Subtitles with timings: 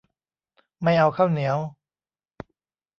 [0.83, 1.57] ไม่เอาข้าวเหนียว